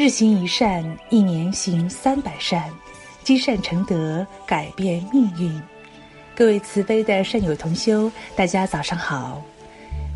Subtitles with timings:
[0.00, 2.70] 日行一善，一年行三百善，
[3.22, 5.62] 积善成德，改变命运。
[6.34, 9.42] 各位慈悲的善友同修，大家早上好！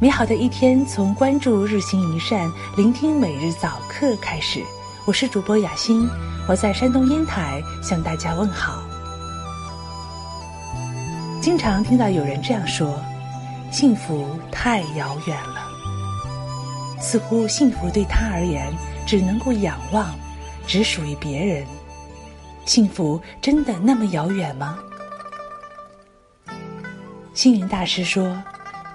[0.01, 4.63] 美好的一天从关注日行一善、聆听每日早课开始。
[5.05, 6.09] 我是主播雅欣，
[6.49, 8.83] 我在山东烟台向大家问好。
[11.43, 12.99] 经常听到有人这样说
[13.71, 15.69] ：“幸福太遥远了。”
[16.99, 18.73] 似乎幸福对他而言
[19.07, 20.15] 只能够仰望，
[20.67, 21.65] 只属于别人。
[22.65, 24.79] 幸福真的那么遥远吗？
[27.35, 28.43] 星云大师说：“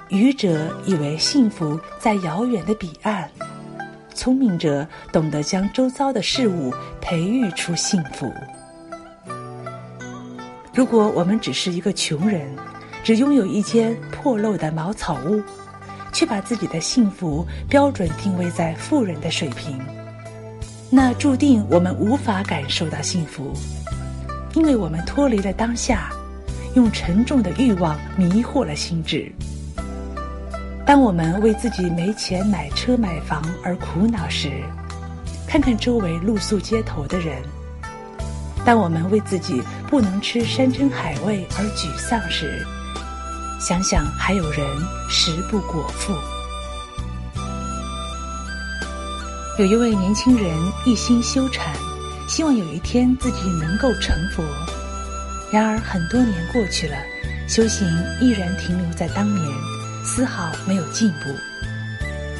[0.09, 3.30] 愚者以为幸福在遥远的彼岸，
[4.14, 8.34] 聪明者懂得将周遭的事物培育出幸福。”
[10.73, 12.55] 如果我们只是一个穷人，
[13.03, 15.41] 只拥有一间破漏的茅草屋。
[16.11, 19.80] 却把自己的幸福标准定位在富人的水平，
[20.92, 23.54] 那注定我们无法感受到幸福，
[24.56, 26.09] 因为我们脱离了当下，
[26.73, 29.32] 用沉重的欲望迷惑了心智。
[30.88, 34.50] 当我们为自己没钱买车买房而苦恼时，
[35.48, 37.36] 看看周围露宿街头的人；
[38.66, 42.66] 当我们为自己不能吃山珍海味而沮丧时，
[43.60, 44.66] 想想，还有人
[45.08, 46.14] 食不果腹。
[49.59, 51.75] 有一位年轻人一心修禅，
[52.29, 54.41] 希望有一天自己能够成佛。
[55.52, 56.95] 然而很多年过去了，
[57.45, 57.85] 修行
[58.21, 59.45] 依然停留在当年，
[60.05, 61.25] 丝毫没有进步。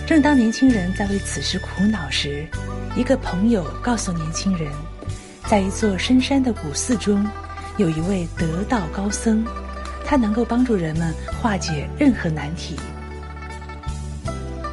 [0.08, 2.48] 正当年轻人在为此事苦恼时，
[2.96, 4.72] 一个朋友告诉年轻人，
[5.46, 7.28] 在一座深山的古寺中，
[7.76, 9.46] 有一位得道高僧。
[10.06, 12.78] 他能够帮助人们化解任何难题。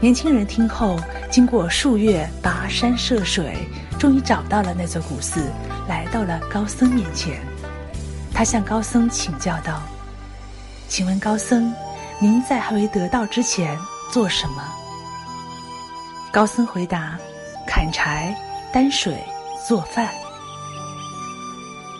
[0.07, 0.97] 年轻人听后，
[1.33, 3.57] 经过数月跋山涉水，
[3.99, 5.51] 终于找到了那座古寺，
[5.89, 7.41] 来到了高僧面前。
[8.33, 9.83] 他向高僧请教道
[10.87, 11.75] ：“请问高僧，
[12.21, 13.77] 您在还未得道之前
[14.13, 14.63] 做什么？”
[16.31, 17.19] 高僧回答
[17.67, 18.33] ：“砍柴、
[18.73, 19.19] 担水、
[19.67, 20.09] 做饭。”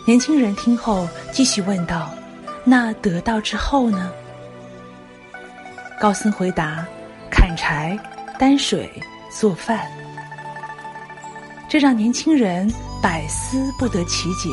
[0.07, 2.09] 年轻人听后，继续问道。
[2.63, 4.09] 那得道之后呢？
[5.99, 6.85] 高僧回答
[7.57, 7.99] ：“柴、
[8.39, 8.89] 担水、
[9.29, 9.85] 做饭。”
[11.67, 14.49] 这让年轻人百思不得其解。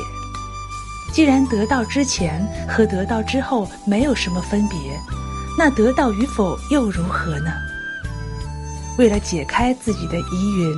[1.13, 4.77] 既然得到之前和得到之后没有什么分别，
[5.57, 7.53] 那得到与否又如何呢？
[8.99, 10.77] 为了解开自己的疑云，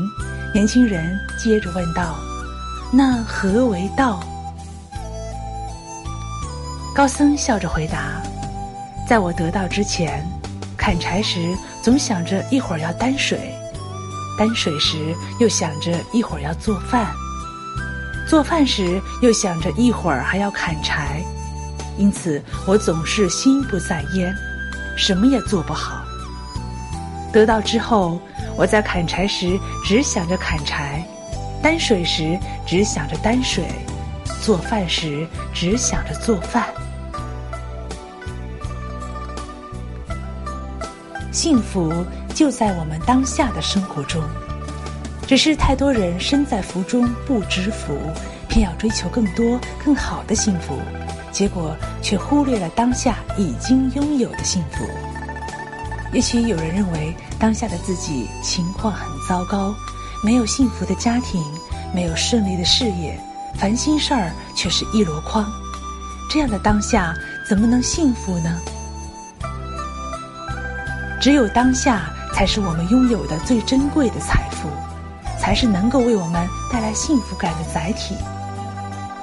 [0.53, 2.17] 年轻人接着问道
[2.93, 4.21] ：“那何为道？”
[6.95, 8.23] 高僧笑着回答
[9.09, 10.23] ：“在我得道之前，
[10.87, 13.53] 砍柴时总想着一会儿要担水，
[14.39, 17.13] 担水时又想着一会儿要做饭，
[18.29, 21.25] 做饭时又想着一会儿还要砍柴，
[21.99, 24.33] 因此我总是心不在焉，
[24.97, 26.05] 什么也做不好。
[27.33, 28.21] 得到之后，
[28.57, 31.05] 我在砍柴时只想着砍柴，
[31.61, 33.65] 担水时只想着担水，
[34.41, 36.65] 做饭时只想着做饭。”
[41.37, 41.93] 幸福
[42.35, 44.23] 就在我们当下的生活中，
[45.27, 47.95] 只是太多人身在福中不知福，
[48.49, 50.79] 偏要追求更多更好的幸福，
[51.31, 54.83] 结果却忽略了当下已经拥有的幸福。
[56.11, 59.75] 也许有人认为当下的自己情况很糟糕，
[60.25, 61.45] 没有幸福的家庭，
[61.95, 63.21] 没有顺利的事业，
[63.59, 65.45] 烦心事儿却是一箩筐，
[66.31, 67.15] 这样的当下
[67.47, 68.59] 怎么能幸福呢？
[71.27, 74.69] 只有当下才是我们拥有的最珍贵的财富，
[75.41, 78.15] 才是能够为我们带来幸福感的载体。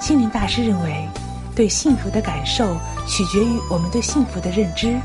[0.02, 1.08] 心灵大师认为，
[1.56, 2.76] 对幸福的感受
[3.08, 5.00] 取决于我们对幸福的认知。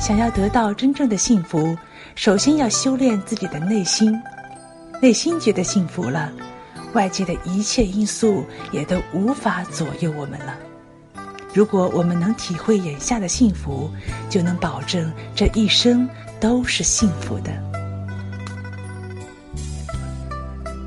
[0.00, 1.76] 想要得到真正的幸福，
[2.16, 4.12] 首先要修炼自己的内心。
[5.00, 6.28] 内心觉得幸福了，
[6.92, 10.56] 外界的一切因素也都无法左右我们了。
[11.52, 13.90] 如果我们能体会眼下的幸福，
[14.28, 16.08] 就能保证这一生
[16.38, 17.50] 都是幸福的。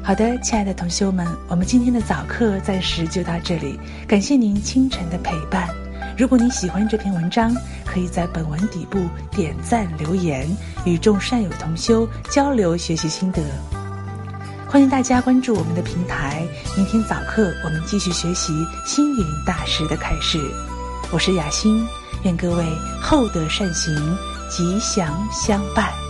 [0.01, 5.67] 好的，亲爱的同修们，我们今天的早课暂时就到这里，感谢您清晨的陪伴。
[6.17, 7.55] 如果您喜欢这篇文章，
[7.85, 8.99] 可以在本文底部
[9.31, 10.47] 点赞留言，
[10.85, 13.41] 与众善友同修交流学习心得。
[14.73, 20.39] 欢迎大家关注我们的平台，明天早课我们继续学习星云大师的开示。
[21.11, 21.87] 我是雅欣，
[22.23, 22.65] 愿各位
[22.99, 23.95] 厚德善行，
[24.49, 26.02] 吉祥相伴。